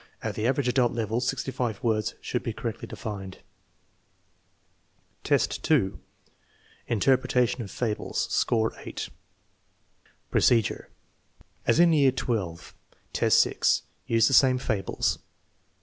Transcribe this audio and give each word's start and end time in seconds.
1 0.21 0.29
At 0.29 0.33
the 0.35 0.47
average 0.47 0.67
adult 0.67 0.93
level 0.93 1.21
sixty 1.21 1.51
five 1.51 1.83
words 1.83 2.15
should 2.21 2.41
be 2.41 2.53
cor 2.53 2.71
rectly 2.71 2.87
defined. 2.87 3.35
Average 5.25 5.57
adult, 5.59 5.59
2: 5.61 5.99
interpretation 6.87 7.61
of 7.61 7.69
fables 7.69 8.27
(score 8.31 8.73
8) 8.79 9.09
Procedure. 10.31 10.89
As 11.67 11.79
in 11.79 11.93
year 11.93 12.11
XII, 12.17 12.73
test 13.13 13.37
6. 13.43 13.83
Use 14.07 14.27
the 14.27 14.33
same 14.33 14.57
fables. 14.57 15.19